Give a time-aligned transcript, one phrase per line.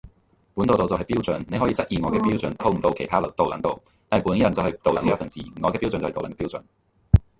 [0.55, 6.63] 本毒毒就係標準，你可以質疑我嘅標準套唔到落其他毒撚度，但係本人就係毒撚一份子，我嘅標準都係毒撚嘅標準